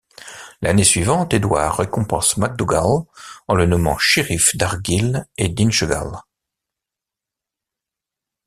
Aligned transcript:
L'année 0.63 0.83
suivante 0.83 1.31
Édouard 1.31 1.77
récompense 1.77 2.35
MacDougall 2.37 3.03
en 3.47 3.53
le 3.53 3.67
nommant 3.67 3.99
sheriff 3.99 4.57
d'Argyll 4.57 5.27
et 5.37 5.47
d'Inchegall. 5.47 6.17